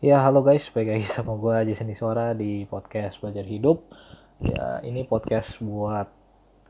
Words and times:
Ya, 0.00 0.24
halo 0.24 0.40
guys, 0.40 0.64
balik 0.72 0.96
lagi 0.96 1.06
sama 1.12 1.36
gue 1.36 1.52
aja 1.52 1.72
seni 1.76 1.92
suara 1.92 2.32
di 2.32 2.64
podcast 2.64 3.20
Belajar 3.20 3.44
Hidup. 3.44 3.84
Ya, 4.40 4.80
ini 4.80 5.04
podcast 5.04 5.60
buat 5.60 6.08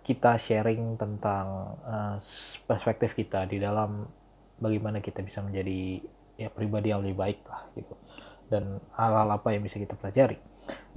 kita 0.03 0.43
sharing 0.51 0.99
tentang 0.99 1.79
uh, 1.79 2.19
perspektif 2.67 3.15
kita 3.15 3.47
di 3.47 3.63
dalam 3.63 4.11
bagaimana 4.59 4.99
kita 4.99 5.23
bisa 5.23 5.47
menjadi 5.47 6.03
ya 6.43 6.51
pribadi 6.51 6.91
yang 6.91 7.07
lebih 7.07 7.23
baik 7.23 7.39
lah 7.47 7.71
gitu. 7.79 7.95
Dan 8.51 8.83
hal-hal 8.99 9.31
apa 9.31 9.55
yang 9.55 9.63
bisa 9.63 9.79
kita 9.79 9.95
pelajari. 9.95 10.43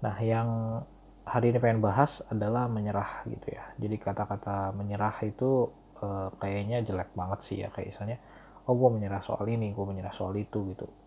Nah, 0.02 0.18
yang 0.18 0.82
hari 1.30 1.54
ini 1.54 1.62
pengen 1.62 1.86
bahas 1.86 2.26
adalah 2.34 2.66
menyerah 2.66 3.30
gitu 3.30 3.46
ya. 3.54 3.78
Jadi 3.78 4.02
kata-kata 4.02 4.74
menyerah 4.74 5.22
itu 5.22 5.70
uh, 6.02 6.34
kayaknya 6.42 6.82
jelek 6.82 7.14
banget 7.14 7.46
sih 7.46 7.62
ya 7.62 7.70
kayak 7.70 7.94
misalnya 7.94 8.18
oh 8.66 8.74
gue 8.74 8.90
menyerah 8.90 9.22
soal 9.22 9.46
ini, 9.46 9.70
gue 9.70 9.86
menyerah 9.86 10.18
soal 10.18 10.34
itu 10.34 10.74
gitu 10.74 11.03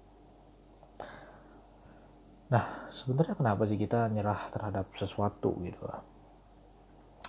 Nah, 2.46 2.90
sebenarnya 2.94 3.34
kenapa 3.34 3.66
sih 3.66 3.74
kita 3.74 4.06
nyerah 4.06 4.54
terhadap 4.54 4.86
sesuatu 4.94 5.58
gitu 5.66 5.82
lah? 5.82 6.00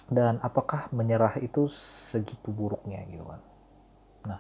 Dan 0.08 0.40
apakah 0.40 0.88
menyerah 0.94 1.42
itu 1.42 1.68
segitu 2.14 2.54
buruknya 2.54 3.02
gitu 3.10 3.26
kan? 3.26 3.42
Nah, 4.30 4.40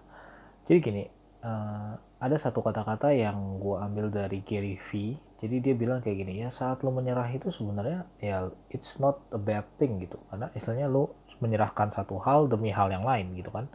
jadi 0.69 0.77
gini, 0.79 1.03
uh, 1.43 1.97
ada 2.21 2.37
satu 2.39 2.61
kata-kata 2.61 3.11
yang 3.11 3.59
gue 3.59 3.75
ambil 3.75 4.07
dari 4.13 4.45
Gary 4.45 4.77
V. 4.87 5.17
Jadi 5.37 5.55
dia 5.61 5.73
bilang 5.77 6.01
kayak 6.01 6.17
gini 6.23 6.45
ya, 6.45 6.49
saat 6.55 6.81
lo 6.81 6.89
menyerah 6.89 7.29
itu 7.29 7.53
sebenarnya 7.53 8.09
ya 8.17 8.49
it's 8.73 8.89
not 8.97 9.21
a 9.33 9.37
bad 9.37 9.65
thing 9.77 10.01
gitu, 10.01 10.17
karena 10.33 10.49
istilahnya 10.57 10.89
lo 10.89 11.13
menyerahkan 11.37 11.93
satu 11.93 12.17
hal 12.25 12.49
demi 12.49 12.73
hal 12.73 12.89
yang 12.89 13.05
lain 13.05 13.37
gitu 13.37 13.53
kan? 13.53 13.69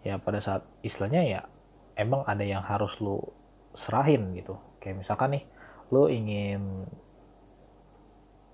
Ya 0.00 0.16
pada 0.16 0.40
saat 0.40 0.64
istilahnya 0.80 1.24
ya 1.28 1.40
emang 1.98 2.24
ada 2.24 2.40
yang 2.40 2.64
harus 2.64 2.94
lo 3.04 3.36
serahin 3.76 4.32
gitu. 4.38 4.56
Kayak 4.80 5.04
misalkan 5.04 5.36
nih, 5.36 5.44
lo 5.88 6.06
ingin 6.12 6.84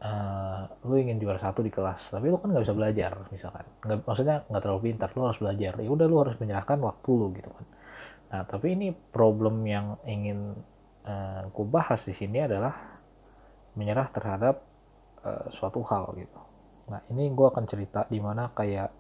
uh, 0.04 0.62
lo 0.84 0.94
ingin 0.94 1.18
juara 1.18 1.40
satu 1.40 1.64
di 1.64 1.72
kelas 1.72 2.12
tapi 2.12 2.30
lo 2.30 2.38
kan 2.38 2.52
nggak 2.52 2.64
bisa 2.64 2.76
belajar 2.76 3.10
misalkan. 3.32 3.66
Nggak 3.82 3.98
maksudnya 4.06 4.36
nggak 4.46 4.62
terlalu 4.62 4.80
pintar 4.92 5.10
lo 5.16 5.22
harus 5.30 5.40
belajar. 5.40 5.72
Ya 5.80 5.90
udah 5.90 6.06
lo 6.06 6.16
harus 6.22 6.36
menyerahkan 6.38 6.78
waktu 6.78 7.10
lo 7.10 7.26
gitu 7.34 7.50
kan. 7.50 7.66
Nah 8.34 8.42
tapi 8.46 8.66
ini 8.74 8.92
problem 8.92 9.64
yang 9.66 9.98
ingin 10.06 10.58
uh, 11.06 11.48
ku 11.50 11.66
bahas 11.66 12.02
di 12.06 12.14
sini 12.14 12.42
adalah 12.42 12.94
menyerah 13.74 14.08
terhadap 14.14 14.62
uh, 15.26 15.50
suatu 15.58 15.82
hal 15.86 16.14
gitu. 16.18 16.40
Nah 16.90 17.00
ini 17.10 17.32
gue 17.32 17.46
akan 17.48 17.64
cerita 17.64 18.04
di 18.06 18.20
mana 18.20 18.52
kayak 18.52 18.90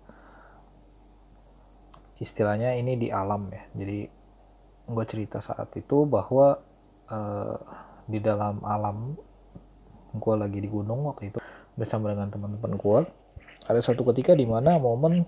istilahnya 2.22 2.78
ini 2.78 2.96
di 2.98 3.08
alam 3.10 3.50
ya. 3.50 3.62
Jadi 3.74 4.00
gue 4.84 5.04
cerita 5.08 5.40
saat 5.40 5.72
itu 5.76 6.04
bahwa 6.04 6.60
uh, 7.08 7.58
di 8.04 8.18
dalam 8.20 8.60
alam 8.64 9.16
gue 10.14 10.34
lagi 10.36 10.58
di 10.62 10.68
gunung 10.70 11.10
waktu 11.10 11.34
itu 11.34 11.38
bersama 11.74 12.14
dengan 12.14 12.30
teman-teman 12.30 12.78
gue 12.78 13.00
ada 13.64 13.80
satu 13.80 14.06
ketika 14.12 14.36
di 14.36 14.46
mana 14.46 14.78
momen 14.78 15.24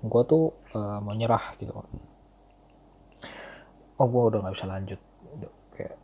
gue 0.00 0.22
tuh 0.24 0.54
uh, 0.72 1.02
menyerah 1.04 1.58
gitu 1.60 1.76
oh 4.00 4.06
gue 4.08 4.22
udah 4.32 4.38
nggak 4.40 4.56
bisa 4.56 4.66
lanjut. 4.66 5.00
Kayak 5.76 5.94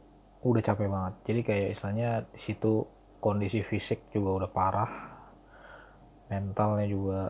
udah 0.45 0.63
capek 0.63 0.89
banget. 0.93 1.15
Jadi 1.25 1.41
kayak 1.43 1.69
istilahnya 1.75 2.11
di 2.29 2.41
situ 2.45 2.85
kondisi 3.25 3.65
fisik 3.65 4.13
juga 4.13 4.45
udah 4.45 4.51
parah 4.53 4.93
mentalnya 6.27 6.87
juga 6.91 7.21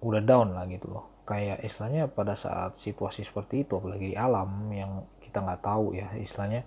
udah 0.00 0.22
down 0.24 0.56
lah 0.56 0.64
gitu 0.72 0.88
loh. 0.88 1.04
Kayak 1.28 1.60
istilahnya 1.68 2.08
pada 2.08 2.40
saat 2.40 2.80
situasi 2.80 3.28
seperti 3.28 3.68
itu 3.68 3.76
apalagi 3.76 4.16
di 4.16 4.16
alam 4.16 4.72
yang 4.72 5.04
kita 5.20 5.44
nggak 5.44 5.60
tahu 5.60 5.92
ya 5.92 6.08
istilahnya 6.16 6.64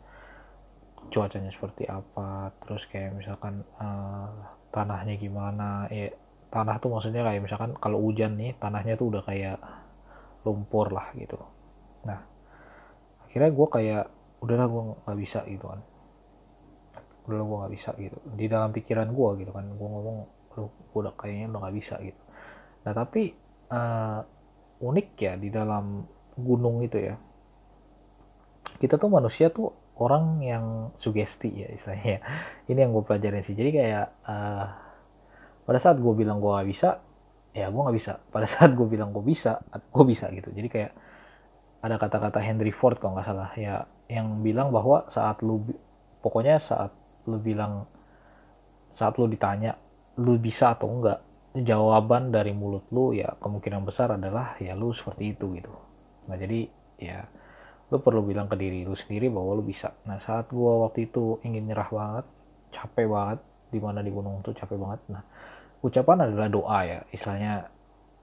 cuacanya 1.09 1.51
seperti 1.51 1.89
apa 1.89 2.53
terus 2.63 2.85
kayak 2.93 3.17
misalkan 3.17 3.65
uh, 3.81 4.29
tanahnya 4.71 5.17
gimana 5.19 5.89
ya 5.91 6.13
tanah 6.51 6.83
tuh 6.83 6.91
maksudnya 6.91 7.23
kayak 7.23 7.41
misalkan 7.47 7.71
kalau 7.79 8.03
hujan 8.03 8.35
nih 8.35 8.55
tanahnya 8.59 8.99
tuh 8.99 9.07
udah 9.09 9.23
kayak 9.23 9.57
lumpur 10.43 10.91
lah 10.91 11.09
gitu. 11.15 11.39
Nah 12.03 12.19
akhirnya 13.25 13.49
gue 13.55 13.67
kayak 13.71 14.03
udahlah 14.43 14.67
gue 14.67 14.81
nggak 15.07 15.19
bisa 15.19 15.39
gitu 15.47 15.65
kan. 15.71 15.79
Udahlah 17.23 17.45
gue 17.47 17.57
nggak 17.63 17.73
bisa 17.79 17.89
gitu. 17.95 18.17
Di 18.35 18.45
dalam 18.51 18.75
pikiran 18.75 19.09
gue 19.15 19.29
gitu 19.41 19.51
kan 19.55 19.65
gue 19.65 19.87
ngomong 19.87 20.17
lu 20.59 20.67
udah 20.91 21.15
kayaknya 21.15 21.55
udah 21.55 21.59
nggak 21.63 21.75
bisa 21.79 21.95
gitu. 22.03 22.21
Nah 22.83 22.91
tapi 22.91 23.31
uh, 23.71 24.19
unik 24.83 25.07
ya 25.15 25.33
di 25.39 25.47
dalam 25.47 26.03
gunung 26.35 26.83
itu 26.83 26.99
ya. 26.99 27.15
Kita 28.75 28.99
tuh 28.99 29.07
manusia 29.07 29.47
tuh 29.47 29.80
orang 30.01 30.41
yang 30.41 30.65
sugesti 30.97 31.49
ya 31.53 31.69
istilahnya. 31.69 32.25
Ini 32.69 32.89
yang 32.89 32.91
gue 32.97 33.05
pelajarin 33.05 33.45
sih. 33.45 33.53
Jadi 33.53 33.69
kayak 33.69 34.05
uh, 34.25 34.65
pada 35.69 35.77
saat 35.77 36.01
gue 36.01 36.13
bilang 36.17 36.41
gue 36.41 36.49
gak 36.49 36.69
bisa 36.69 36.89
ya 37.51 37.67
gue 37.69 37.81
nggak 37.81 37.97
bisa. 37.97 38.13
Pada 38.31 38.47
saat 38.49 38.73
gue 38.73 38.87
bilang 38.89 39.13
gue 39.13 39.21
bisa 39.21 39.61
gue 39.69 40.05
bisa 40.09 40.25
gitu. 40.33 40.49
Jadi 40.49 40.67
kayak 40.71 40.91
ada 41.81 41.97
kata-kata 41.97 42.39
Henry 42.41 42.73
Ford 42.73 42.97
kalau 42.97 43.17
nggak 43.17 43.27
salah 43.27 43.51
ya 43.57 43.85
yang 44.09 44.41
bilang 44.45 44.69
bahwa 44.69 45.09
saat 45.09 45.41
lu 45.41 45.65
pokoknya 46.21 46.61
saat 46.61 46.93
lu 47.25 47.41
bilang 47.41 47.89
saat 48.97 49.17
lu 49.17 49.25
ditanya 49.25 49.77
lu 50.21 50.37
bisa 50.37 50.77
atau 50.77 50.89
enggak 50.91 51.19
jawaban 51.57 52.31
dari 52.31 52.55
mulut 52.55 52.85
lu 52.93 53.11
ya 53.11 53.35
kemungkinan 53.43 53.83
besar 53.83 54.15
adalah 54.15 54.55
ya 54.61 54.77
lu 54.77 54.93
seperti 54.93 55.35
itu 55.35 55.57
gitu. 55.57 55.73
Nah 56.29 56.37
jadi 56.37 56.69
ya 57.01 57.25
lu 57.91 57.97
perlu 57.99 58.23
bilang 58.23 58.47
ke 58.47 58.55
diri 58.55 58.87
lu 58.87 58.95
sendiri 58.95 59.27
bahwa 59.27 59.59
lu 59.59 59.63
bisa. 59.67 59.91
Nah 60.07 60.23
saat 60.23 60.47
gua 60.49 60.87
waktu 60.87 61.11
itu 61.11 61.43
ingin 61.43 61.67
nyerah 61.67 61.91
banget 61.91 62.25
capek 62.71 63.05
banget 63.11 63.39
di 63.71 63.79
mana 63.83 63.99
di 63.99 64.11
gunung 64.11 64.39
tuh 64.41 64.55
capek 64.55 64.79
banget. 64.79 64.99
Nah 65.11 65.23
ucapan 65.83 66.31
adalah 66.31 66.47
doa 66.47 66.79
ya 66.87 66.99
istilahnya 67.11 67.67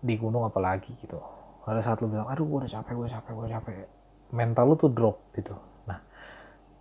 di 0.00 0.14
gunung 0.16 0.48
apalagi 0.48 0.96
gitu. 1.04 1.20
Pada 1.68 1.84
saat 1.84 2.00
lu 2.00 2.08
bilang 2.08 2.32
aduh 2.32 2.48
gua 2.48 2.64
udah 2.64 2.72
capek 2.80 2.94
gua 2.96 3.08
capek 3.12 3.32
gua 3.36 3.48
capek 3.52 3.76
mental 4.32 4.64
lu 4.72 4.74
tuh 4.80 4.88
drop 4.88 5.16
gitu. 5.36 5.52
Nah 5.84 6.00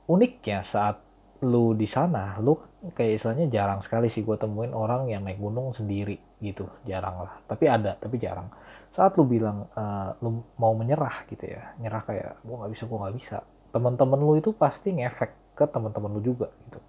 uniknya 0.08 0.64
saat 0.72 1.04
lu 1.44 1.76
di 1.78 1.86
sana 1.86 2.40
lu 2.42 2.58
kayak 2.98 3.22
istilahnya 3.22 3.46
jarang 3.54 3.86
sekali 3.86 4.10
sih 4.10 4.26
gue 4.26 4.38
temuin 4.42 4.74
orang 4.74 5.06
yang 5.06 5.22
naik 5.22 5.38
gunung 5.38 5.74
sendiri 5.78 6.18
gitu 6.42 6.70
jarang 6.86 7.26
lah. 7.26 7.34
Tapi 7.50 7.66
ada 7.66 7.98
tapi 7.98 8.22
jarang. 8.22 8.50
Saat 8.94 9.18
lu 9.18 9.26
bilang 9.26 9.70
uh, 9.74 10.18
lu 10.22 10.42
mau 10.58 10.74
menyerah 10.74 11.26
gitu 11.30 11.46
ya 11.46 11.78
nyerah 11.78 12.02
kayak 12.06 12.42
gue 12.42 12.56
nggak 12.56 12.72
bisa 12.74 12.84
gue 12.86 12.98
nggak 12.98 13.16
bisa. 13.18 13.38
Teman-teman 13.74 14.20
lu 14.22 14.34
itu 14.38 14.54
pasti 14.54 14.94
ngefek 14.94 15.58
ke 15.58 15.66
teman-teman 15.70 16.18
lu 16.18 16.22
juga 16.22 16.50
gitu. 16.70 16.80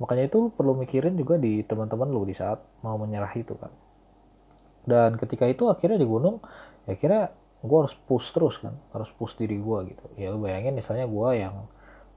Makanya 0.00 0.28
itu 0.28 0.36
lu 0.40 0.48
perlu 0.52 0.76
mikirin 0.76 1.16
juga 1.16 1.40
di 1.40 1.64
teman-teman 1.64 2.08
lu 2.10 2.24
di 2.28 2.34
saat 2.36 2.60
mau 2.84 2.96
menyerah 3.00 3.32
itu 3.36 3.56
kan. 3.56 3.72
Dan 4.84 5.16
ketika 5.16 5.48
itu 5.48 5.68
akhirnya 5.68 5.96
di 5.96 6.08
gunung 6.08 6.44
ya 6.84 6.96
akhirnya 6.96 7.32
gue 7.64 7.78
harus 7.80 7.96
push 8.04 8.28
terus 8.36 8.60
kan 8.60 8.76
harus 8.92 9.08
push 9.16 9.32
diri 9.40 9.56
gue 9.56 9.78
gitu. 9.92 10.04
Ya 10.20 10.32
lu 10.32 10.44
bayangin 10.44 10.76
misalnya 10.76 11.08
gue 11.08 11.28
yang 11.40 11.68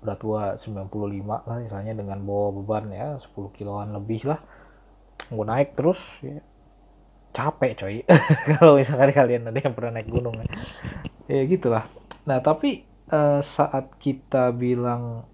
berat 0.03 0.21
gue 0.21 0.43
95 0.69 1.25
lah 1.25 1.57
misalnya 1.57 1.93
dengan 1.97 2.21
bawa 2.21 2.53
beban 2.53 2.85
ya 2.93 3.17
10 3.17 3.57
kiloan 3.57 3.97
lebih 3.97 4.29
lah 4.29 4.37
gue 5.27 5.45
naik 5.45 5.73
terus 5.73 5.97
ya 6.21 6.37
capek 7.35 7.71
coy. 7.79 7.95
Kalau 8.57 8.79
misalkan 8.79 9.11
kalian 9.11 9.47
ada 9.47 9.59
yang 9.59 9.75
pernah 9.75 9.99
naik 9.99 10.09
gunung 10.09 10.35
ya, 10.37 10.47
ya 11.29 11.41
gitulah. 11.47 11.85
Nah 12.27 12.39
tapi 12.43 12.87
uh, 13.11 13.41
saat 13.43 13.95
kita 13.99 14.51
bilang 14.55 15.27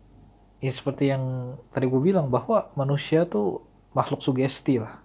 ya 0.64 0.72
seperti 0.72 1.12
yang 1.12 1.56
tadi 1.76 1.92
gue 1.92 2.02
bilang 2.02 2.32
bahwa 2.32 2.72
manusia 2.80 3.28
tuh 3.28 3.64
makhluk 3.92 4.24
sugesti 4.24 4.80
lah. 4.80 5.02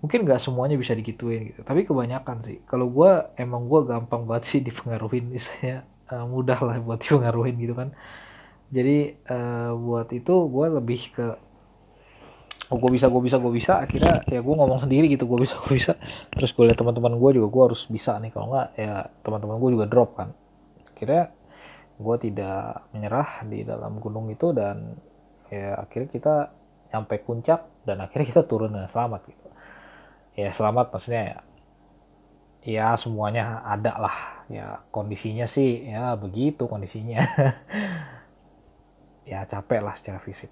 Mungkin 0.00 0.24
nggak 0.24 0.40
semuanya 0.40 0.80
bisa 0.80 0.96
digituin 0.96 1.52
gitu. 1.52 1.60
Tapi 1.64 1.84
kebanyakan 1.84 2.44
sih. 2.44 2.58
Kalau 2.64 2.88
gue 2.88 3.10
emang 3.36 3.68
gue 3.68 3.80
gampang 3.84 4.24
banget 4.24 4.44
sih 4.48 4.60
dipengaruhin 4.66 5.28
misalnya. 5.28 5.84
Uh, 6.10 6.26
mudah 6.26 6.58
lah 6.58 6.76
buat 6.82 6.98
dipengaruhin 6.98 7.54
gitu 7.60 7.74
kan. 7.78 7.94
Jadi 8.70 9.18
uh, 9.30 9.74
buat 9.74 10.10
itu 10.14 10.34
gue 10.46 10.66
lebih 10.78 11.00
ke 11.14 11.26
oh 12.70 12.78
gue 12.78 12.90
bisa 12.94 13.10
gue 13.10 13.22
bisa 13.22 13.36
gue 13.42 13.52
bisa. 13.52 13.72
Akhirnya 13.82 14.22
ya 14.30 14.40
gue 14.40 14.54
ngomong 14.54 14.86
sendiri 14.86 15.10
gitu 15.10 15.26
gue 15.26 15.38
bisa 15.42 15.58
gue 15.66 15.74
bisa. 15.74 15.98
Terus 16.30 16.50
gue 16.54 16.64
liat 16.70 16.78
teman-teman 16.78 17.18
gue 17.18 17.30
juga 17.42 17.48
gue 17.50 17.62
harus 17.74 17.82
bisa 17.90 18.16
nih. 18.22 18.30
Kalau 18.30 18.46
nggak 18.54 18.68
ya 18.78 18.94
teman-teman 19.26 19.56
gue 19.58 19.70
juga 19.74 19.86
drop 19.90 20.10
kan. 20.16 20.28
Akhirnya 20.94 21.34
gue 22.00 22.16
tidak 22.22 22.88
menyerah 22.96 23.44
di 23.44 23.60
dalam 23.66 24.00
gunung 24.00 24.32
itu 24.32 24.56
dan 24.56 24.96
ya 25.52 25.76
akhirnya 25.82 26.08
kita 26.08 26.34
sampai 26.90 27.16
puncak 27.20 27.60
dan 27.84 28.00
akhirnya 28.00 28.26
kita 28.30 28.42
turun 28.46 28.72
dengan 28.72 28.88
selamat 28.88 29.20
gitu. 29.26 29.46
Ya 30.38 30.54
selamat 30.54 30.94
maksudnya 30.94 31.22
ya. 31.26 31.38
Ya 32.60 32.86
semuanya 32.94 33.66
ada 33.66 33.92
lah. 33.98 34.16
Ya 34.50 34.82
kondisinya 34.94 35.50
sih 35.50 35.90
ya 35.90 36.14
begitu 36.14 36.70
kondisinya. 36.70 37.20
Ya 39.30 39.46
capek 39.46 39.78
lah 39.78 39.94
secara 39.94 40.18
fisik. 40.18 40.50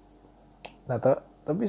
Nah 0.87 1.03
tapi 1.03 1.67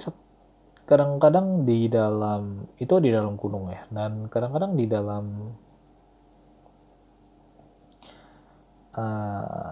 kadang-kadang 0.90 1.62
di 1.62 1.86
dalam 1.86 2.66
itu 2.82 2.98
di 2.98 3.14
dalam 3.14 3.38
gunung 3.38 3.70
ya 3.70 3.86
dan 3.94 4.26
kadang-kadang 4.26 4.74
di 4.74 4.90
dalam 4.90 5.54
uh, 8.98 9.70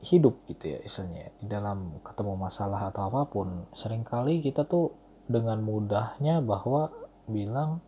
hidup 0.00 0.40
gitu 0.48 0.72
ya 0.72 0.78
istilahnya 0.88 1.36
di 1.36 1.46
dalam 1.52 2.00
ketemu 2.00 2.32
masalah 2.48 2.88
atau 2.88 3.12
apa 3.12 3.28
pun 3.28 3.68
sering 3.76 4.08
kali 4.08 4.40
kita 4.40 4.64
tuh 4.64 4.96
dengan 5.28 5.60
mudahnya 5.60 6.40
bahwa 6.40 6.88
bilang 7.28 7.84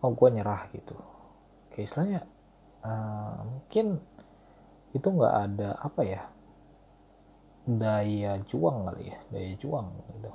oh 0.00 0.10
gue 0.16 0.28
nyerah 0.32 0.72
gitu. 0.72 0.96
Kayak 1.76 1.84
istilahnya 1.92 2.20
uh, 2.80 3.44
mungkin 3.44 4.00
itu 4.96 5.04
nggak 5.04 5.36
ada 5.36 5.70
apa 5.84 6.00
ya 6.00 6.22
daya 7.68 8.40
juang 8.48 8.88
kali 8.88 9.12
ya 9.12 9.18
daya 9.30 9.52
juang 9.60 9.86
gitu 10.16 10.32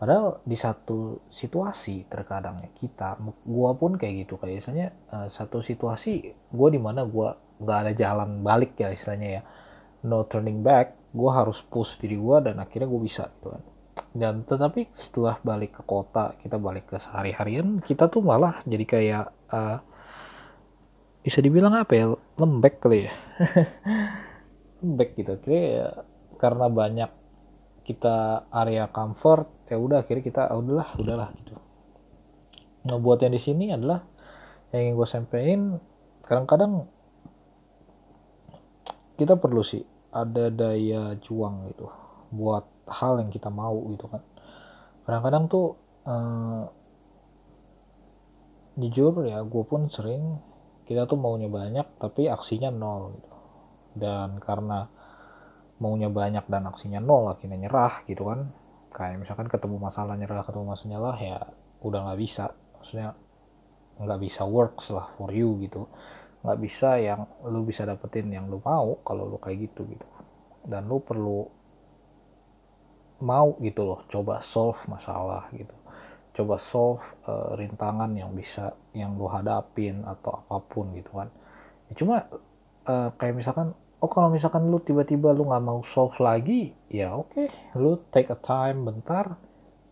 padahal 0.00 0.40
di 0.48 0.56
satu 0.56 1.28
situasi 1.28 2.08
terkadang 2.08 2.64
ya 2.64 2.72
kita 2.72 3.20
gua 3.44 3.76
pun 3.76 4.00
kayak 4.00 4.24
gitu 4.24 4.40
kayak 4.40 4.64
misalnya 4.64 4.96
uh, 5.12 5.28
satu 5.28 5.60
situasi 5.60 6.32
gua 6.48 6.72
di 6.72 6.80
mana 6.80 7.04
gua 7.04 7.36
nggak 7.60 7.78
ada 7.84 7.92
jalan 7.92 8.40
balik 8.40 8.80
ya 8.80 8.88
istilahnya 8.96 9.28
ya. 9.28 9.42
No 10.08 10.24
turning 10.24 10.64
back 10.64 11.12
gua 11.12 11.44
harus 11.44 11.60
push 11.68 12.00
diri 12.00 12.16
gua 12.16 12.40
dan 12.40 12.56
akhirnya 12.64 12.88
gua 12.88 13.00
bisa 13.04 13.28
gitu 13.28 13.52
kan. 13.52 13.62
Dan 14.16 14.34
tetapi 14.48 14.88
setelah 14.96 15.36
balik 15.44 15.76
ke 15.76 15.82
kota 15.84 16.32
kita 16.40 16.56
balik 16.56 16.88
ke 16.88 16.96
sehari-harian 16.96 17.84
kita 17.84 18.08
tuh 18.08 18.24
malah 18.24 18.64
jadi 18.64 18.84
kayak 18.88 19.24
uh, 19.52 19.84
bisa 21.20 21.44
dibilang 21.44 21.76
apa 21.76 21.92
ya 21.92 22.06
lembek 22.40 22.80
kali 22.80 23.04
ya. 23.04 23.12
Lembek 24.80 25.12
gitu 25.20 25.36
kayak 25.44 26.08
karena 26.40 26.72
banyak 26.72 27.19
kita 27.84 28.46
area 28.52 28.86
comfort 28.90 29.48
ya 29.70 29.76
udah 29.78 30.02
akhirnya 30.02 30.24
kita 30.24 30.42
oh, 30.52 30.60
udahlah 30.62 30.88
udahlah 30.98 31.28
gitu. 31.40 31.54
Nah 32.86 32.96
buat 33.00 33.20
yang 33.20 33.34
di 33.34 33.42
sini 33.42 33.72
adalah 33.72 34.04
yang 34.70 34.92
ingin 34.92 34.94
gue 34.98 35.08
sampaikan 35.08 35.60
kadang-kadang 36.24 36.86
kita 39.18 39.36
perlu 39.36 39.60
sih 39.60 39.84
ada 40.10 40.48
daya 40.48 41.18
juang 41.20 41.70
gitu 41.70 41.86
buat 42.30 42.66
hal 42.86 43.20
yang 43.22 43.30
kita 43.30 43.50
mau 43.50 43.76
gitu 43.92 44.06
kan. 44.06 44.22
Kadang-kadang 45.06 45.44
tuh 45.50 45.66
eh, 46.06 46.62
jujur 48.80 49.26
ya 49.26 49.42
gue 49.44 49.64
pun 49.66 49.90
sering 49.90 50.40
kita 50.86 51.06
tuh 51.06 51.18
maunya 51.18 51.46
banyak 51.46 51.86
tapi 51.98 52.26
aksinya 52.30 52.70
nol 52.70 53.14
gitu. 53.18 53.30
Dan 53.90 54.38
karena 54.38 54.86
maunya 55.80 56.12
banyak 56.12 56.44
dan 56.46 56.68
aksinya 56.68 57.00
nol 57.00 57.32
akhirnya 57.32 57.56
nyerah 57.56 58.04
gitu 58.06 58.28
kan. 58.28 58.52
Kayak 58.92 59.24
misalkan 59.26 59.48
ketemu 59.48 59.76
masalah 59.80 60.14
nyerah 60.14 60.44
ketemu 60.44 60.64
masalah 60.76 60.90
nyerah 60.92 61.16
ya 61.18 61.38
udah 61.80 62.00
nggak 62.06 62.20
bisa. 62.20 62.44
Maksudnya 62.78 63.16
nggak 64.00 64.20
bisa 64.20 64.42
works 64.44 64.92
lah 64.92 65.10
for 65.16 65.32
you 65.32 65.56
gitu. 65.64 65.88
Nggak 66.44 66.58
bisa 66.60 67.00
yang 67.00 67.24
lu 67.48 67.64
bisa 67.64 67.88
dapetin 67.88 68.28
yang 68.28 68.48
lu 68.52 68.60
mau 68.60 69.00
kalau 69.02 69.26
lu 69.26 69.36
kayak 69.40 69.72
gitu 69.72 69.88
gitu. 69.88 70.06
Dan 70.68 70.86
lu 70.86 71.00
perlu 71.00 71.48
mau 73.20 73.56
gitu 73.60 73.84
loh 73.84 74.00
coba 74.08 74.40
solve 74.44 74.80
masalah 74.88 75.48
gitu. 75.52 75.72
Coba 76.36 76.56
solve 76.72 77.04
uh, 77.28 77.52
rintangan 77.56 78.12
yang 78.16 78.32
bisa 78.32 78.72
yang 78.96 79.16
lu 79.20 79.28
hadapin 79.28 80.04
atau 80.08 80.44
apa 80.44 80.56
pun 80.64 80.92
gitu 80.96 81.12
kan. 81.12 81.28
Ya, 81.88 81.92
cuma 82.00 82.16
uh, 82.88 83.08
kayak 83.20 83.36
misalkan 83.36 83.76
oh 84.00 84.08
kalau 84.08 84.32
misalkan 84.32 84.72
lu 84.72 84.80
tiba-tiba 84.80 85.36
lu 85.36 85.44
nggak 85.44 85.64
mau 85.64 85.84
solve 85.92 86.16
lagi 86.18 86.72
ya 86.88 87.12
oke. 87.12 87.36
Okay. 87.36 87.48
lu 87.76 88.00
take 88.10 88.32
a 88.32 88.38
time 88.40 88.88
bentar 88.88 89.36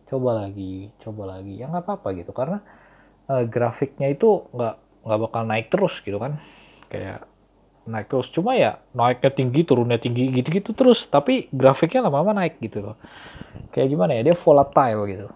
coba 0.09 0.45
lagi 0.45 0.89
coba 1.05 1.37
lagi. 1.37 1.61
Ya 1.61 1.69
nggak 1.69 1.85
apa-apa 1.85 2.17
gitu. 2.17 2.33
Karena 2.33 2.57
uh, 3.29 3.45
grafiknya 3.45 4.09
itu 4.09 4.49
nggak 4.49 4.75
nggak 5.05 5.19
bakal 5.29 5.41
naik 5.45 5.67
terus 5.69 5.93
gitu 6.01 6.17
kan. 6.17 6.41
Kayak 6.89 7.29
naik 7.85 8.09
terus. 8.09 8.27
Cuma 8.33 8.57
ya 8.57 8.81
naiknya 8.97 9.29
tinggi 9.29 9.61
turunnya 9.61 10.01
tinggi 10.01 10.33
gitu-gitu 10.33 10.73
terus. 10.73 11.05
Tapi 11.05 11.47
grafiknya 11.53 12.09
lama-lama 12.09 12.41
naik 12.41 12.57
gitu 12.57 12.81
loh. 12.81 12.97
Kayak 13.69 13.93
gimana 13.93 14.17
ya? 14.17 14.33
Dia 14.33 14.35
volatile 14.41 15.01
gitu. 15.05 15.27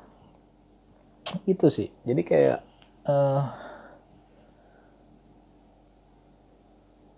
Itu 1.46 1.70
sih. 1.70 1.94
Jadi 2.04 2.22
kayak 2.26 2.60
uh, 3.06 3.42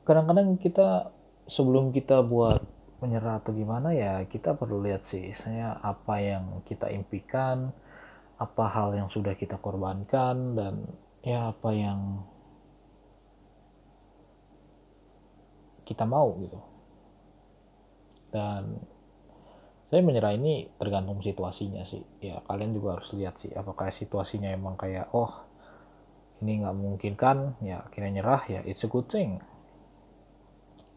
kadang-kadang 0.04 0.60
kita 0.62 1.15
sebelum 1.46 1.94
kita 1.94 2.26
buat 2.26 2.62
menyerah 3.04 3.44
atau 3.44 3.54
gimana 3.54 3.94
ya 3.94 4.24
kita 4.26 4.58
perlu 4.58 4.82
lihat 4.82 5.06
sih 5.12 5.36
saya 5.46 5.78
apa 5.84 6.18
yang 6.18 6.66
kita 6.66 6.90
impikan 6.90 7.70
apa 8.42 8.66
hal 8.72 8.98
yang 8.98 9.08
sudah 9.14 9.38
kita 9.38 9.60
korbankan 9.62 10.58
dan 10.58 10.76
ya 11.22 11.54
apa 11.54 11.70
yang 11.72 12.00
kita 15.86 16.04
mau 16.04 16.34
gitu. 16.42 16.60
Dan 18.34 18.82
saya 19.88 20.02
menyerah 20.02 20.34
ini 20.34 20.68
tergantung 20.82 21.22
situasinya 21.22 21.86
sih. 21.88 22.04
Ya 22.20 22.42
kalian 22.50 22.74
juga 22.74 23.00
harus 23.00 23.14
lihat 23.14 23.38
sih 23.40 23.54
apakah 23.54 23.94
situasinya 23.94 24.50
emang 24.52 24.76
kayak 24.76 25.14
oh 25.14 25.46
ini 26.42 26.66
nggak 26.66 26.76
mungkin 26.76 27.14
kan? 27.16 27.56
Ya 27.64 27.86
akhirnya 27.86 28.20
nyerah 28.20 28.44
ya 28.50 28.60
it's 28.66 28.84
a 28.84 28.90
good 28.90 29.08
thing 29.08 29.40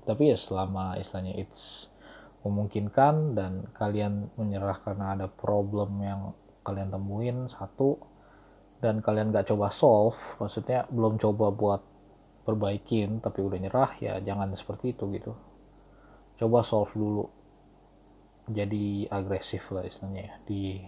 tapi 0.08 0.32
ya 0.32 0.40
selama 0.40 0.96
istilahnya 0.96 1.36
it's 1.36 1.92
memungkinkan 2.40 3.36
dan 3.36 3.68
kalian 3.76 4.32
menyerah 4.40 4.80
karena 4.80 5.12
ada 5.12 5.26
problem 5.28 6.00
yang 6.00 6.32
kalian 6.64 6.88
temuin 6.88 7.38
satu 7.52 8.00
dan 8.80 9.04
kalian 9.04 9.28
nggak 9.28 9.52
coba 9.52 9.68
solve 9.68 10.16
maksudnya 10.40 10.88
belum 10.88 11.20
coba 11.20 11.52
buat 11.52 11.82
perbaikin 12.48 13.20
tapi 13.20 13.44
udah 13.44 13.60
nyerah 13.60 13.92
ya 14.00 14.16
jangan 14.24 14.56
seperti 14.56 14.96
itu 14.96 15.04
gitu. 15.12 15.36
Coba 16.40 16.64
solve 16.64 16.88
dulu. 16.96 17.24
Jadi 18.48 19.04
agresif 19.12 19.68
lah 19.68 19.84
istilahnya 19.84 20.22
ya. 20.24 20.34
Di 20.48 20.80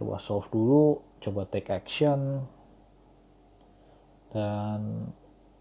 coba 0.00 0.16
solve 0.24 0.48
dulu 0.48 1.04
coba 1.20 1.44
take 1.52 1.68
action. 1.68 2.48
Dan 4.32 5.12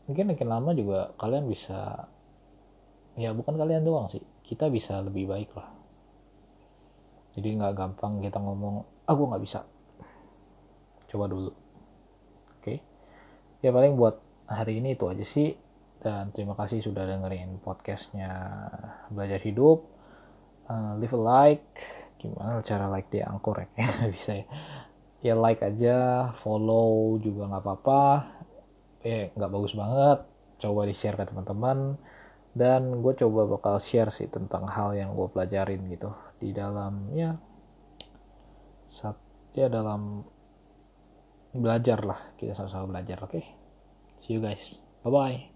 mungkin 0.07 0.31
makin 0.31 0.47
lama 0.47 0.71
juga 0.71 1.11
kalian 1.19 1.51
bisa 1.51 2.07
ya 3.19 3.35
bukan 3.35 3.55
kalian 3.59 3.83
doang 3.83 4.07
sih. 4.11 4.23
Kita 4.45 4.67
bisa 4.67 4.99
lebih 5.03 5.27
baik 5.27 5.51
lah. 5.55 5.71
Jadi 7.35 7.47
nggak 7.55 7.73
gampang 7.75 8.19
kita 8.19 8.37
ngomong 8.39 8.83
ah 9.07 9.13
gue 9.15 9.27
nggak 9.27 9.43
bisa. 9.43 9.63
Coba 11.11 11.27
dulu. 11.31 11.51
Oke? 12.59 12.63
Okay? 12.63 12.77
ya 13.63 13.71
paling 13.71 13.95
buat 13.95 14.19
hari 14.47 14.83
ini 14.83 14.95
itu 14.95 15.07
aja 15.07 15.23
sih. 15.31 15.55
Dan 16.01 16.33
terima 16.33 16.57
kasih 16.57 16.81
sudah 16.81 17.05
dengerin 17.05 17.61
podcastnya 17.61 18.31
belajar 19.13 19.39
hidup. 19.43 19.85
Uh, 20.67 20.97
leave 20.99 21.13
a 21.15 21.19
like. 21.19 21.67
Gimana 22.19 22.63
cara 22.65 22.89
like 22.91 23.07
di 23.11 23.23
angkor 23.23 23.63
ya? 23.63 23.69
Bisa 24.15 24.43
ya. 24.43 24.45
Ya 25.21 25.33
like 25.37 25.61
aja 25.61 26.31
follow 26.41 27.15
juga 27.21 27.47
nggak 27.47 27.63
apa-apa. 27.63 28.03
Eh 29.05 29.31
nggak 29.37 29.51
bagus 29.51 29.77
banget. 29.77 30.19
Coba 30.61 30.89
di 30.89 30.93
share 30.97 31.15
ke 31.15 31.25
teman-teman 31.29 31.95
dan 32.51 32.99
gue 32.99 33.13
coba 33.15 33.47
bakal 33.47 33.79
share 33.79 34.11
sih 34.11 34.27
tentang 34.27 34.67
hal 34.67 34.91
yang 34.95 35.15
gue 35.15 35.27
pelajarin 35.31 35.87
gitu. 35.87 36.11
Di 36.37 36.51
dalam 36.51 37.11
ya 37.15 37.35
saat 38.91 39.15
ya 39.55 39.71
dalam 39.71 40.23
belajar 41.55 42.03
lah. 42.03 42.19
Kita 42.35 42.55
sama-sama 42.55 42.99
belajar 42.99 43.23
oke? 43.23 43.31
Okay? 43.31 43.45
see 44.27 44.37
you 44.37 44.41
guys. 44.41 44.79
Bye 45.03 45.11
bye 45.11 45.50